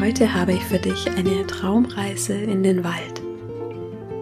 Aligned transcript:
Heute 0.00 0.34
habe 0.34 0.52
ich 0.52 0.64
für 0.64 0.80
dich 0.80 1.08
eine 1.08 1.46
Traumreise 1.46 2.34
in 2.34 2.64
den 2.64 2.82
Wald. 2.82 3.22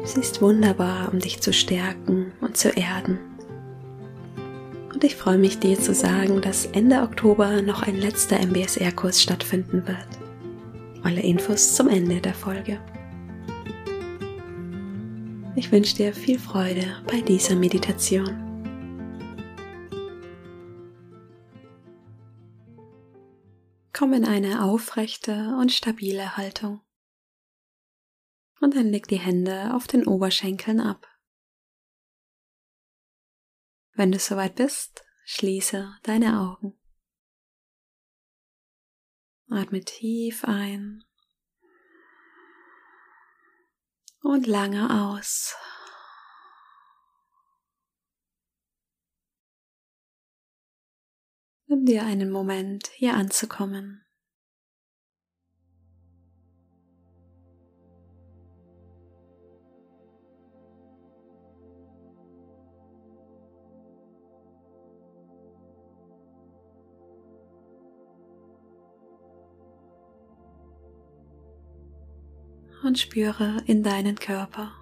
Sie 0.05 0.21
ist 0.21 0.43
wunderbar, 0.43 1.11
um 1.11 1.19
dich 1.19 1.41
zu 1.41 1.53
stärken 1.53 2.31
und 2.43 2.59
zu 2.59 2.69
erden. 2.69 3.19
Und 4.93 5.03
ich 5.03 5.17
freue 5.17 5.39
mich 5.39 5.61
dir 5.61 5.81
zu 5.81 5.95
sagen, 5.95 6.43
dass 6.43 6.67
Ende 6.67 7.01
Oktober 7.01 7.63
noch 7.63 7.83
ein 7.83 7.97
letzter 7.97 8.39
MBSR-Kurs 8.39 9.23
stattfinden 9.23 9.87
wird. 9.87 10.09
Alle 11.05 11.23
Infos 11.23 11.75
zum 11.75 11.89
Ende 11.89 12.21
der 12.21 12.35
Folge. 12.35 12.79
Ich 15.57 15.73
wünsche 15.73 15.97
dir 15.97 16.13
viel 16.13 16.39
Freude 16.39 16.85
bei 17.11 17.23
dieser 17.23 17.57
Meditation. 17.57 18.52
Komm 23.93 24.15
in 24.15 24.25
eine 24.25 24.65
aufrechte 24.65 25.55
und 25.61 25.71
stabile 25.71 26.37
Haltung. 26.37 26.81
Und 28.61 28.75
dann 28.75 28.87
leg 28.87 29.07
die 29.09 29.19
Hände 29.19 29.75
auf 29.75 29.87
den 29.87 30.07
Oberschenkeln 30.07 30.81
ab. 30.81 31.07
Wenn 33.95 34.13
du 34.13 34.19
soweit 34.19 34.55
bist, 34.55 35.05
schließe 35.25 35.99
deine 36.05 36.41
Augen. 36.41 36.79
Atme 39.51 39.85
tief 39.85 40.45
ein 40.45 41.05
und 44.23 44.47
lange 44.47 44.89
aus. 45.05 45.55
Nimm 51.73 51.87
dir 51.87 52.05
einen 52.05 52.31
Moment, 52.31 52.91
hier 52.97 53.15
anzukommen. 53.15 54.05
Und 72.83 72.99
spüre 72.99 73.63
in 73.65 73.83
deinen 73.83 74.17
Körper. 74.17 74.82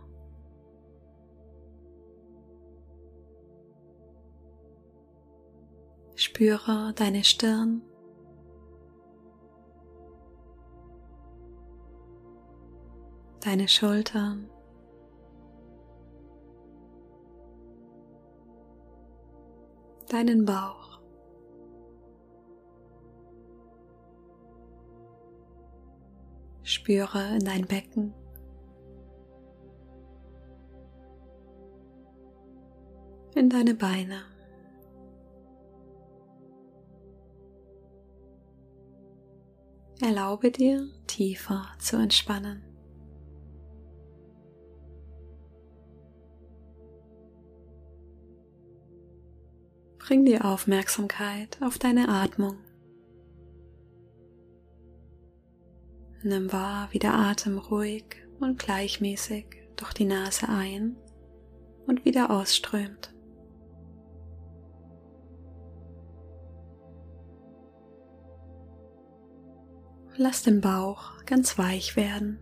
Spüre 6.21 6.93
deine 6.97 7.25
Stirn. 7.25 7.81
Deine 13.41 13.67
Schultern. 13.67 14.51
Deinen 20.11 20.45
Bauch. 20.45 21.01
Spüre 26.65 27.37
in 27.37 27.47
dein 27.47 27.67
Becken. 27.67 28.13
In 33.35 33.49
deine 33.49 33.73
Beine. 33.73 34.30
Erlaube 40.03 40.51
dir, 40.51 40.89
tiefer 41.07 41.67
zu 41.79 41.97
entspannen. 41.97 42.63
Bring 49.99 50.25
die 50.25 50.41
Aufmerksamkeit 50.41 51.59
auf 51.61 51.79
deine 51.79 52.09
Atmung. 52.09 52.57
Nimm 56.23 56.51
wahr, 56.51 56.89
wie 56.93 56.99
der 56.99 57.15
Atem 57.15 57.59
ruhig 57.59 58.05
und 58.41 58.59
gleichmäßig 58.59 59.45
durch 59.77 59.93
die 59.93 60.07
Nase 60.07 60.49
ein 60.49 60.97
und 61.87 62.07
wieder 62.07 62.31
ausströmt. 62.31 63.13
Lass 70.21 70.43
den 70.43 70.61
Bauch 70.61 71.25
ganz 71.25 71.57
weich 71.57 71.97
werden. 71.97 72.39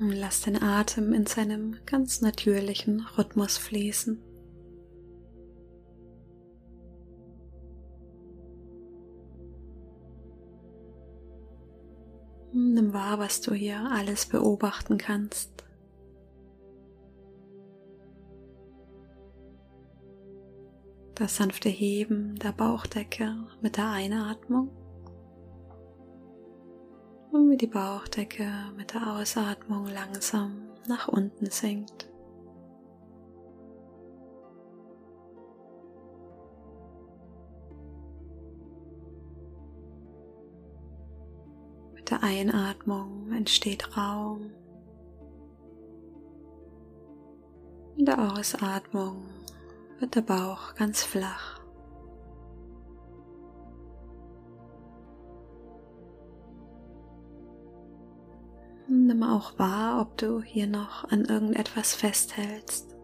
Und 0.00 0.12
lass 0.12 0.42
den 0.42 0.60
Atem 0.60 1.12
in 1.12 1.26
seinem 1.26 1.76
ganz 1.86 2.20
natürlichen 2.22 3.06
Rhythmus 3.16 3.56
fließen. 3.56 4.20
Nimm 12.52 12.92
wahr, 12.92 13.20
was 13.20 13.40
du 13.42 13.54
hier 13.54 13.88
alles 13.92 14.26
beobachten 14.26 14.98
kannst. 14.98 15.67
Das 21.18 21.36
sanfte 21.36 21.68
Heben 21.68 22.36
der 22.36 22.52
Bauchdecke 22.52 23.34
mit 23.60 23.76
der 23.76 23.90
Einatmung 23.90 24.70
und 27.32 27.50
wie 27.50 27.56
die 27.56 27.66
Bauchdecke 27.66 28.48
mit 28.76 28.94
der 28.94 29.16
Ausatmung 29.16 29.86
langsam 29.86 30.68
nach 30.86 31.08
unten 31.08 31.50
sinkt. 31.50 32.08
Mit 41.94 42.10
der 42.10 42.22
Einatmung 42.22 43.32
entsteht 43.32 43.96
Raum. 43.96 44.52
In 47.96 48.04
der 48.04 48.32
Ausatmung 48.32 49.37
wird 50.00 50.14
der 50.14 50.22
Bauch 50.22 50.74
ganz 50.74 51.02
flach. 51.02 51.60
Nimm 58.88 59.22
auch 59.22 59.58
wahr, 59.58 60.00
ob 60.00 60.16
du 60.16 60.40
hier 60.40 60.66
noch 60.66 61.04
an 61.10 61.24
irgendetwas 61.24 61.94
festhältst, 61.94 62.96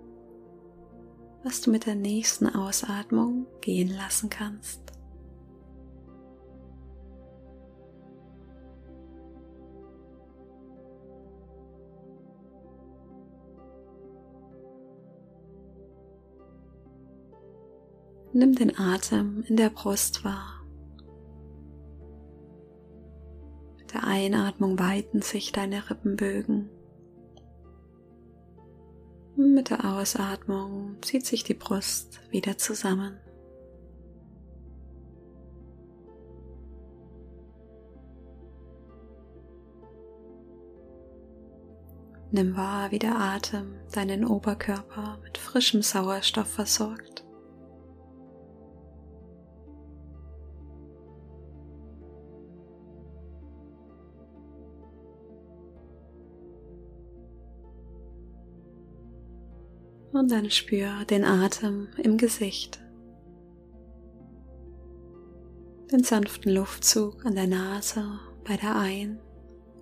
was 1.43 1.61
du 1.61 1.71
mit 1.71 1.85
der 1.85 1.95
nächsten 1.95 2.49
Ausatmung 2.49 3.47
gehen 3.61 3.89
lassen 3.95 4.31
kannst. 4.31 4.94
Nimm 18.37 18.57
den 18.57 18.77
Atem 18.77 19.45
in 19.47 19.57
der 19.57 19.71
Brust 19.71 20.25
wahr. 20.25 20.61
Mit 23.79 23.95
der 23.95 24.03
Einatmung 24.03 24.77
weiten 24.77 25.23
sich 25.23 25.53
deine 25.53 25.89
Rippenbögen. 25.89 26.69
Mit 29.37 29.71
der 29.71 29.85
Ausatmung 29.85 30.97
zieht 31.01 31.25
sich 31.25 31.45
die 31.45 31.55
Brust 31.55 32.23
wieder 32.33 32.59
zusammen. 32.59 33.21
Nimm 42.33 42.57
wahr, 42.57 42.91
wie 42.91 42.99
der 42.99 43.17
Atem 43.17 43.77
deinen 43.93 44.25
Oberkörper 44.25 45.21
mit 45.23 45.39
frischem 45.39 45.83
Sauerstoff 45.83 46.49
versorgt. 46.49 47.24
Und 60.15 60.31
dann 60.31 60.49
spür 60.49 61.05
den 61.11 61.25
Atem 61.25 61.89
im 61.99 62.17
Gesicht. 62.17 62.81
Den 65.91 66.05
sanften 66.05 66.53
Luftzug 66.53 67.27
an 67.27 67.35
der 67.35 67.49
Nase 67.49 68.21
bei 68.45 68.57
der 68.57 68.77
Ein- 68.77 69.19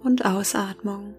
und 0.02 0.25
Ausatmung. 0.25 1.14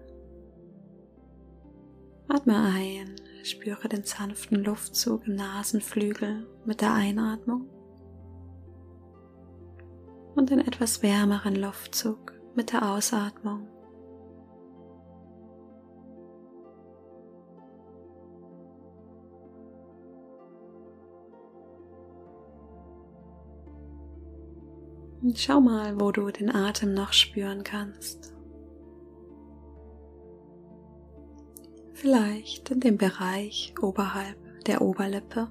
Atme 2.26 2.56
ein, 2.56 3.14
spüre 3.44 3.88
den 3.88 4.02
sanften 4.02 4.64
Luftzug 4.64 5.28
im 5.28 5.36
Nasenflügel 5.36 6.48
mit 6.64 6.80
der 6.80 6.92
Einatmung 6.92 7.68
und 10.34 10.50
den 10.50 10.58
etwas 10.58 11.04
wärmeren 11.04 11.54
Luftzug 11.54 12.32
mit 12.56 12.72
der 12.72 12.90
Ausatmung. 12.90 13.68
Und 25.24 25.38
schau 25.38 25.58
mal, 25.58 25.98
wo 25.98 26.12
du 26.12 26.30
den 26.30 26.54
Atem 26.54 26.92
noch 26.92 27.14
spüren 27.14 27.64
kannst. 27.64 28.34
Vielleicht 31.94 32.70
in 32.70 32.80
dem 32.80 32.98
Bereich 32.98 33.74
oberhalb 33.80 34.36
der 34.66 34.82
Oberlippe. 34.82 35.48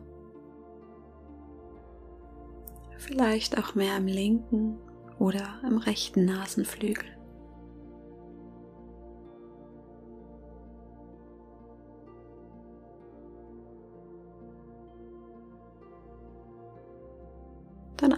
Vielleicht 2.99 3.57
auch 3.57 3.73
mehr 3.73 3.97
im 3.97 4.05
linken 4.05 4.77
oder 5.17 5.59
im 5.67 5.79
rechten 5.79 6.23
Nasenflügel. 6.25 7.12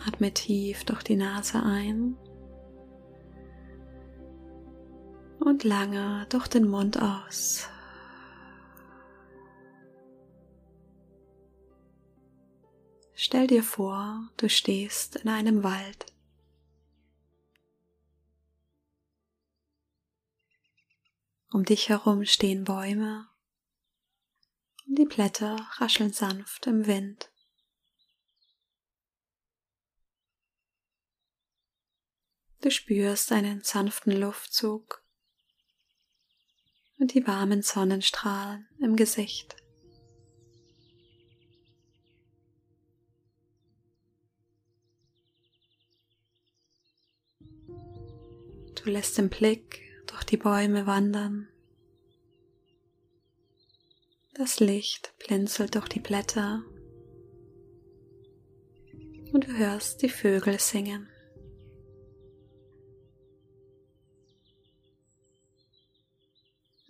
Atme 0.06 0.34
tief 0.34 0.84
durch 0.84 1.04
die 1.04 1.16
Nase 1.16 1.62
ein 1.62 2.18
und 5.40 5.63
lange 5.63 6.25
durch 6.30 6.48
den 6.48 6.68
Mund 6.68 7.02
aus. 7.02 7.68
Stell 13.13 13.48
dir 13.48 13.63
vor, 13.63 14.30
du 14.38 14.50
stehst 14.50 15.16
in 15.16 15.30
einem 15.30 15.63
Wald. 15.63 16.06
Um 21.52 21.63
dich 21.63 21.88
herum 21.88 22.25
stehen 22.25 22.66
Bäume 22.66 23.30
und 24.88 25.00
die 25.00 25.06
Blätter 25.06 25.56
rascheln 25.78 26.12
sanft 26.12 26.68
im 26.68 26.86
Wind. 26.86 27.31
Du 32.66 32.72
spürst 32.72 33.32
einen 33.32 33.62
sanften 33.62 34.12
Luftzug 34.12 35.04
und 36.98 37.14
die 37.14 37.28
warmen 37.28 37.62
Sonnenstrahlen 37.62 38.68
im 38.80 38.96
Gesicht. 38.96 39.56
Du 47.68 48.90
lässt 48.90 49.20
den 49.20 49.30
Blick 49.30 49.84
durch 50.08 50.24
die 50.24 50.38
Bäume 50.38 50.88
wandern. 50.88 51.48
Das 54.34 54.60
Licht 54.60 55.14
blinzelt 55.20 55.76
durch 55.76 55.88
die 55.88 56.00
Blätter 56.00 56.64
und 59.34 59.46
du 59.46 59.56
hörst 59.56 60.02
die 60.02 60.10
Vögel 60.10 60.60
singen. 60.60 61.12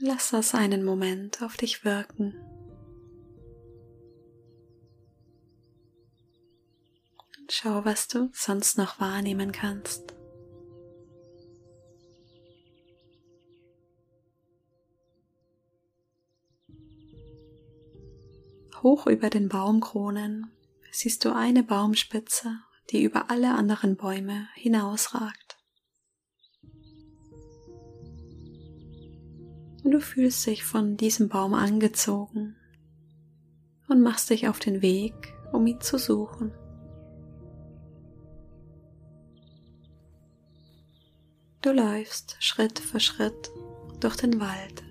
Lass 0.08 0.30
das 0.30 0.54
einen 0.54 0.84
Moment 0.84 1.42
auf 1.42 1.58
dich 1.58 1.84
wirken. 1.84 2.36
schau, 7.50 7.86
was 7.86 8.08
du 8.08 8.30
sonst 8.34 8.78
noch 8.78 9.00
wahrnehmen 9.00 9.52
kannst. 9.52 10.14
Hoch 18.84 19.08
über 19.08 19.30
den 19.30 19.50
Baumkronen 19.50 20.52
siehst 20.92 21.26
du 21.26 21.34
eine 21.34 21.64
Baumspitze, 21.64 22.60
die 22.92 23.04
über 23.04 23.32
alle 23.32 23.56
anderen 23.56 23.96
Bäume 23.96 24.48
hinausragt. 24.54 25.45
Du 29.96 30.02
fühlst 30.02 30.46
dich 30.46 30.66
von 30.66 30.98
diesem 30.98 31.30
Baum 31.30 31.54
angezogen 31.54 32.58
und 33.88 34.02
machst 34.02 34.30
dich 34.30 34.50
auf 34.50 34.60
den 34.60 34.82
Weg, 34.82 35.14
um 35.54 35.66
ihn 35.66 35.80
zu 35.80 35.98
suchen. 35.98 36.52
Du 41.62 41.72
läufst 41.72 42.36
Schritt 42.42 42.78
für 42.78 43.00
Schritt 43.00 43.50
durch 44.02 44.18
den 44.18 44.42
Wald. 44.42 44.84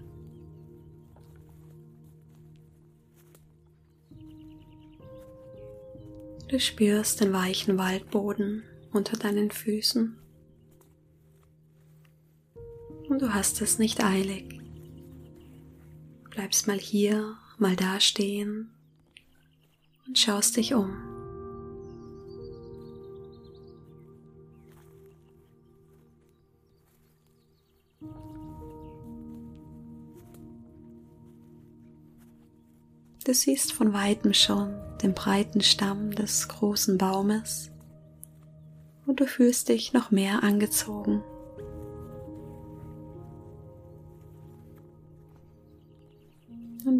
Du 6.49 6.59
spürst 6.59 7.21
den 7.21 7.35
weichen 7.35 7.77
Waldboden 7.77 8.62
unter 8.91 9.19
deinen 9.19 9.50
Füßen 9.50 10.17
und 13.11 13.21
du 13.21 13.35
hast 13.35 13.61
es 13.61 13.79
nicht 13.79 14.03
eilig 14.03 14.54
bleibst 16.35 16.67
mal 16.67 16.79
hier, 16.79 17.37
mal 17.59 17.77
da 17.77 18.01
stehen 18.01 18.71
und 20.07 20.19
schaust 20.19 20.57
dich 20.57 20.75
um. 20.75 20.93
Du 33.25 33.33
siehst 33.33 33.73
von 33.73 33.95
weitem 33.95 34.35
schon 34.35 34.75
den 35.03 35.14
breiten 35.14 35.62
Stamm 35.62 36.11
des 36.11 36.49
großen 36.49 36.99
Baumes 36.99 37.71
und 39.07 39.21
du 39.21 39.26
fühlst 39.26 39.69
dich 39.69 39.93
noch 39.93 40.11
mehr 40.11 40.43
angezogen. 40.43 41.23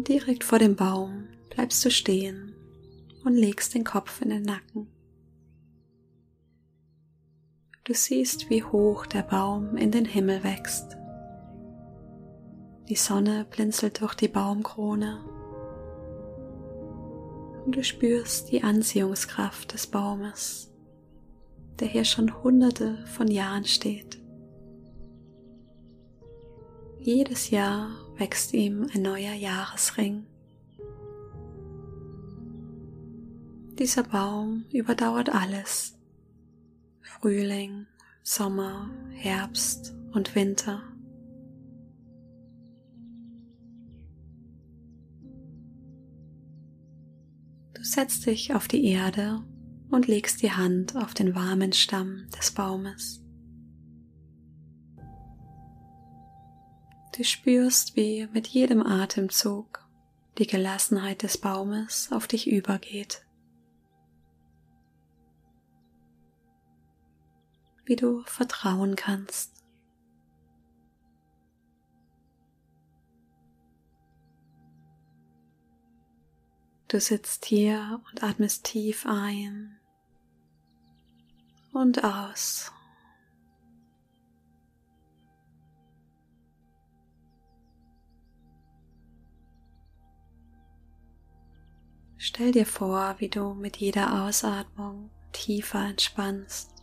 Direkt 0.07 0.43
vor 0.43 0.59
dem 0.59 0.75
Baum 0.75 1.27
bleibst 1.49 1.83
du 1.83 1.91
stehen 1.91 2.55
und 3.23 3.33
legst 3.33 3.73
den 3.73 3.83
Kopf 3.83 4.21
in 4.21 4.29
den 4.29 4.43
Nacken. 4.43 4.87
Du 7.83 7.93
siehst, 7.93 8.49
wie 8.49 8.63
hoch 8.63 9.05
der 9.05 9.21
Baum 9.21 9.77
in 9.77 9.91
den 9.91 10.05
Himmel 10.05 10.43
wächst. 10.43 10.97
Die 12.89 12.95
Sonne 12.95 13.45
blinzelt 13.49 14.01
durch 14.01 14.15
die 14.15 14.27
Baumkrone 14.27 15.23
und 17.65 17.75
du 17.75 17.83
spürst 17.83 18.51
die 18.51 18.63
Anziehungskraft 18.63 19.73
des 19.73 19.87
Baumes, 19.87 20.71
der 21.79 21.87
hier 21.87 22.05
schon 22.05 22.43
hunderte 22.43 23.03
von 23.05 23.27
Jahren 23.27 23.65
steht. 23.65 24.19
Jedes 26.99 27.49
Jahr 27.49 28.04
wächst 28.17 28.53
ihm 28.53 28.89
ein 28.93 29.01
neuer 29.01 29.33
Jahresring. 29.33 30.25
Dieser 33.77 34.03
Baum 34.03 34.65
überdauert 34.71 35.29
alles. 35.29 35.97
Frühling, 37.01 37.87
Sommer, 38.23 38.89
Herbst 39.11 39.93
und 40.13 40.33
Winter. 40.33 40.81
Du 47.73 47.83
setzt 47.83 48.25
dich 48.25 48.53
auf 48.53 48.67
die 48.67 48.85
Erde 48.85 49.43
und 49.89 50.07
legst 50.07 50.41
die 50.41 50.51
Hand 50.51 50.95
auf 50.95 51.13
den 51.13 51.35
warmen 51.35 51.73
Stamm 51.73 52.27
des 52.37 52.51
Baumes. 52.51 53.24
Du 57.15 57.23
spürst, 57.23 57.95
wie 57.95 58.27
mit 58.33 58.47
jedem 58.47 58.85
Atemzug 58.85 59.87
die 60.37 60.47
Gelassenheit 60.47 61.23
des 61.23 61.37
Baumes 61.37 62.11
auf 62.11 62.27
dich 62.27 62.45
übergeht. 62.45 63.25
Wie 67.85 67.95
du 67.95 68.23
vertrauen 68.23 68.97
kannst. 68.97 69.63
Du 76.89 76.99
sitzt 76.99 77.45
hier 77.45 78.01
und 78.11 78.23
atmest 78.23 78.65
tief 78.65 79.05
ein 79.05 79.79
und 81.71 82.03
aus. 82.03 82.73
Stell 92.27 92.51
dir 92.51 92.65
vor, 92.65 93.13
wie 93.19 93.29
du 93.29 93.53
mit 93.53 93.77
jeder 93.77 94.25
Ausatmung 94.25 95.11
tiefer 95.31 95.85
entspannst. 95.85 96.73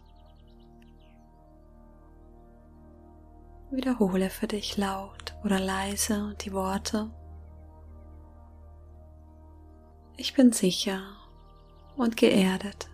Wiederhole 3.73 4.31
für 4.31 4.47
dich 4.47 4.77
laut 4.77 5.35
oder 5.43 5.59
leise 5.59 6.37
die 6.43 6.53
Worte. 6.53 7.11
Ich 10.17 10.33
bin 10.35 10.53
sicher 10.53 11.03
und 11.97 12.17
geerdet. 12.17 12.89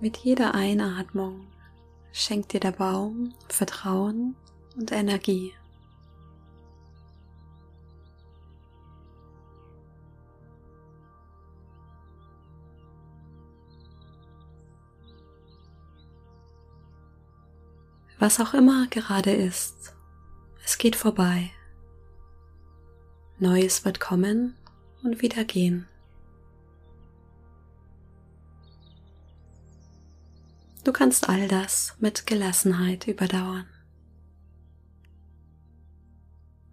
Mit 0.00 0.16
jeder 0.16 0.54
Einatmung 0.56 1.53
schenkt 2.14 2.52
dir 2.52 2.60
der 2.60 2.70
Baum 2.70 3.34
Vertrauen 3.48 4.36
und 4.76 4.92
Energie. 4.92 5.52
Was 18.20 18.38
auch 18.38 18.54
immer 18.54 18.86
gerade 18.86 19.32
ist, 19.32 19.92
es 20.64 20.78
geht 20.78 20.94
vorbei. 20.94 21.50
Neues 23.40 23.84
wird 23.84 23.98
kommen 23.98 24.56
und 25.02 25.20
wieder 25.20 25.44
gehen. 25.44 25.88
Du 30.84 30.92
kannst 30.92 31.30
all 31.30 31.48
das 31.48 31.96
mit 31.98 32.26
Gelassenheit 32.26 33.08
überdauern. 33.08 33.66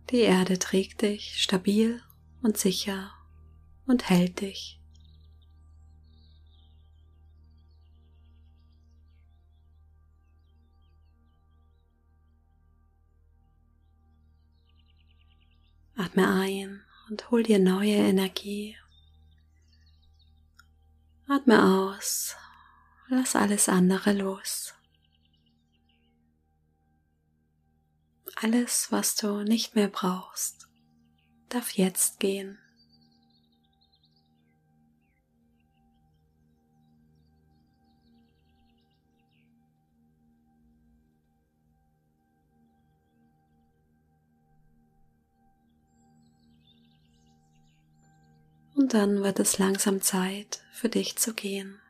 Die 0.09 0.19
Erde 0.19 0.59
trägt 0.59 1.01
dich 1.01 1.41
stabil 1.41 2.03
und 2.41 2.57
sicher 2.57 3.13
und 3.85 4.09
hält 4.09 4.41
dich. 4.41 4.81
Atme 15.95 16.27
ein 16.27 16.81
und 17.09 17.31
hol 17.31 17.43
dir 17.43 17.59
neue 17.59 17.95
Energie. 17.95 18.75
Atme 21.29 21.63
aus 21.63 22.35
Lass 23.13 23.35
alles 23.35 23.67
andere 23.67 24.13
los. 24.13 24.73
Alles, 28.37 28.89
was 28.89 29.17
du 29.17 29.43
nicht 29.43 29.75
mehr 29.75 29.89
brauchst, 29.89 30.69
darf 31.49 31.71
jetzt 31.71 32.21
gehen. 32.21 32.57
Und 48.73 48.93
dann 48.93 49.21
wird 49.21 49.41
es 49.41 49.57
langsam 49.57 50.01
Zeit 50.01 50.63
für 50.71 50.87
dich 50.87 51.17
zu 51.17 51.33
gehen. 51.33 51.81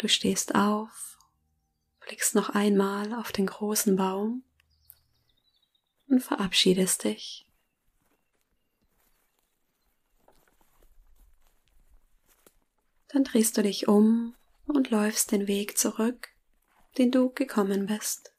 Du 0.00 0.08
stehst 0.08 0.54
auf, 0.54 1.18
blickst 2.00 2.34
noch 2.34 2.48
einmal 2.48 3.12
auf 3.12 3.32
den 3.32 3.44
großen 3.44 3.96
Baum 3.96 4.42
und 6.08 6.20
verabschiedest 6.20 7.04
dich. 7.04 7.46
Dann 13.08 13.24
drehst 13.24 13.58
du 13.58 13.62
dich 13.62 13.88
um 13.88 14.34
und 14.64 14.88
läufst 14.88 15.32
den 15.32 15.46
Weg 15.46 15.76
zurück, 15.76 16.30
den 16.96 17.10
du 17.10 17.28
gekommen 17.28 17.84
bist. 17.84 18.32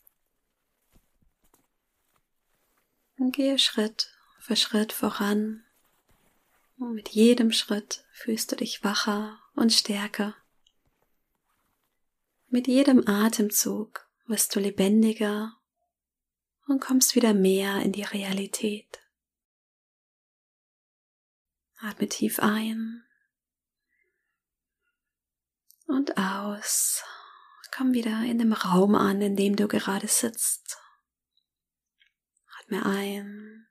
Und 3.20 3.36
gehe 3.36 3.60
Schritt 3.60 4.12
für 4.40 4.56
Schritt 4.56 4.94
voran. 4.94 5.64
Und 6.80 6.96
mit 6.96 7.10
jedem 7.10 7.52
Schritt 7.52 8.04
fühlst 8.14 8.52
du 8.52 8.56
dich 8.56 8.84
wacher 8.84 9.40
und 9.54 9.72
stärker. 9.72 10.36
Mit 12.54 12.68
jedem 12.68 13.08
Atemzug 13.08 14.10
wirst 14.26 14.54
du 14.54 14.60
lebendiger 14.60 15.58
und 16.68 16.82
kommst 16.82 17.16
wieder 17.16 17.34
mehr 17.34 17.82
in 17.82 17.94
die 17.94 18.04
Realität. 18.04 19.00
Atme 21.78 22.10
tief 22.10 22.40
ein 22.40 23.06
und 25.88 26.18
aus. 26.18 27.06
Komm 27.74 27.94
wieder 27.94 28.22
in 28.26 28.38
dem 28.38 28.52
Raum 28.52 28.96
an, 28.96 29.22
in 29.22 29.38
dem 29.38 29.56
du 29.56 29.70
gerade 29.70 30.10
sitzt. 30.10 30.78
Atme 32.60 32.86
ein 32.86 33.66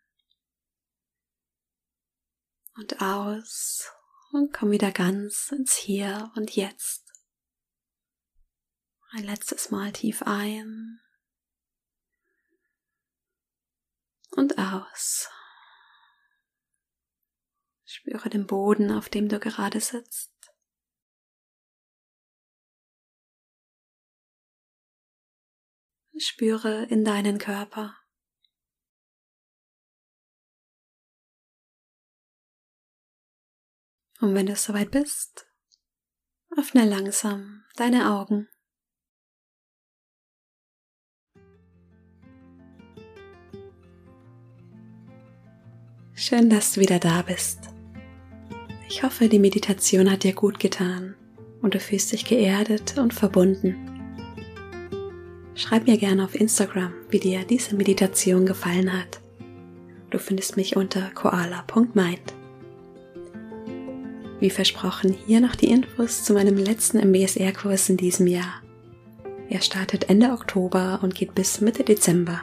und 2.76 3.02
aus 3.02 3.92
und 4.32 4.54
komm 4.54 4.70
wieder 4.70 4.90
ganz 4.90 5.52
ins 5.52 5.76
Hier 5.76 6.32
und 6.34 6.56
Jetzt. 6.56 7.09
Ein 9.12 9.24
letztes 9.24 9.72
Mal 9.72 9.92
tief 9.92 10.22
ein 10.22 11.00
und 14.36 14.56
aus. 14.56 15.28
Spüre 17.84 18.30
den 18.30 18.46
Boden, 18.46 18.92
auf 18.92 19.08
dem 19.08 19.28
du 19.28 19.40
gerade 19.40 19.80
sitzt. 19.80 20.30
Spüre 26.16 26.84
in 26.84 27.04
deinen 27.04 27.38
Körper. 27.38 27.98
Und 34.20 34.36
wenn 34.36 34.46
du 34.46 34.54
soweit 34.54 34.92
bist, 34.92 35.48
öffne 36.56 36.84
langsam 36.84 37.64
deine 37.74 38.12
Augen. 38.12 38.48
Schön, 46.22 46.50
dass 46.50 46.72
du 46.72 46.82
wieder 46.82 46.98
da 46.98 47.22
bist. 47.22 47.60
Ich 48.90 49.02
hoffe, 49.02 49.30
die 49.30 49.38
Meditation 49.38 50.10
hat 50.12 50.22
dir 50.22 50.34
gut 50.34 50.60
getan 50.60 51.14
und 51.62 51.72
du 51.72 51.80
fühlst 51.80 52.12
dich 52.12 52.26
geerdet 52.26 52.98
und 52.98 53.14
verbunden. 53.14 53.74
Schreib 55.54 55.86
mir 55.86 55.96
gerne 55.96 56.22
auf 56.22 56.34
Instagram, 56.34 56.92
wie 57.08 57.20
dir 57.20 57.44
diese 57.44 57.74
Meditation 57.74 58.44
gefallen 58.44 58.92
hat. 58.92 59.22
Du 60.10 60.18
findest 60.18 60.58
mich 60.58 60.76
unter 60.76 61.08
koala.mind. 61.14 62.34
Wie 64.40 64.50
versprochen, 64.50 65.16
hier 65.26 65.40
noch 65.40 65.56
die 65.56 65.70
Infos 65.70 66.22
zu 66.22 66.34
meinem 66.34 66.58
letzten 66.58 66.98
MBSR-Kurs 66.98 67.88
in 67.88 67.96
diesem 67.96 68.26
Jahr. 68.26 68.60
Er 69.48 69.62
startet 69.62 70.10
Ende 70.10 70.32
Oktober 70.32 71.00
und 71.02 71.14
geht 71.14 71.34
bis 71.34 71.62
Mitte 71.62 71.82
Dezember. 71.82 72.42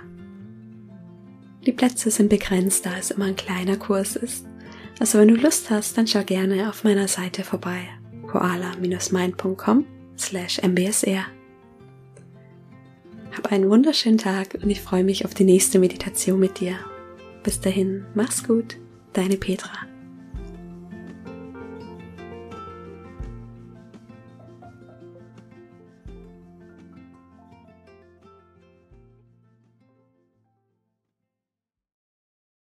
Die 1.67 1.73
Plätze 1.73 2.09
sind 2.09 2.29
begrenzt, 2.29 2.85
da 2.85 2.97
es 2.97 3.11
immer 3.11 3.25
ein 3.25 3.35
kleiner 3.35 3.75
Kurs 3.75 4.15
ist. 4.15 4.45
Also 4.99 5.19
wenn 5.19 5.27
du 5.27 5.35
Lust 5.35 5.69
hast, 5.69 5.97
dann 5.97 6.07
schau 6.07 6.23
gerne 6.23 6.69
auf 6.69 6.85
meiner 6.85 7.09
Seite 7.09 7.43
vorbei. 7.43 7.89
koala-mind.com 8.25 9.85
slash 10.17 10.59
mbsr. 10.59 11.25
Hab 13.35 13.51
einen 13.51 13.69
wunderschönen 13.69 14.17
Tag 14.17 14.57
und 14.63 14.69
ich 14.69 14.79
freue 14.79 15.03
mich 15.03 15.25
auf 15.25 15.33
die 15.33 15.43
nächste 15.43 15.77
Meditation 15.77 16.39
mit 16.39 16.61
dir. 16.61 16.77
Bis 17.43 17.59
dahin, 17.59 18.05
mach's 18.15 18.47
gut, 18.47 18.77
deine 19.11 19.35
Petra. 19.35 19.87